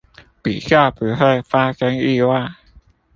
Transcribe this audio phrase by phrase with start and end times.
[0.41, 2.53] 比較不會發生意外